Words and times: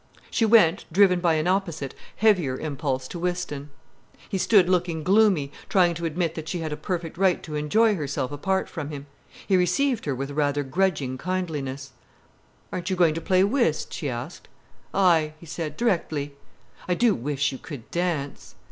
She 0.31 0.45
went, 0.47 0.85
driven 0.91 1.19
by 1.19 1.35
an 1.35 1.45
opposite, 1.45 1.93
heavier 2.15 2.57
impulse, 2.59 3.07
to 3.09 3.19
Whiston. 3.19 3.69
He 4.27 4.39
stood 4.39 4.67
looking 4.67 5.03
gloomy, 5.03 5.51
trying 5.69 5.93
to 5.93 6.05
admit 6.05 6.33
that 6.33 6.49
she 6.49 6.57
had 6.57 6.73
a 6.73 6.75
perfect 6.75 7.19
right 7.19 7.43
to 7.43 7.53
enjoy 7.53 7.93
herself 7.93 8.31
apart 8.31 8.67
from 8.67 8.89
him. 8.89 9.05
He 9.45 9.55
received 9.57 10.05
her 10.05 10.15
with 10.15 10.31
rather 10.31 10.63
grudging 10.63 11.19
kindliness. 11.19 11.91
"Aren't 12.73 12.89
you 12.89 12.95
going 12.95 13.13
to 13.13 13.21
play 13.21 13.43
whist?" 13.43 13.93
she 13.93 14.09
asked. 14.09 14.47
"Aye," 14.91 15.33
he 15.39 15.45
said. 15.45 15.77
"Directly." 15.77 16.33
"I 16.87 16.95
do 16.95 17.13
wish 17.13 17.51
you 17.51 17.59
could 17.59 17.91
dance." 17.91 18.55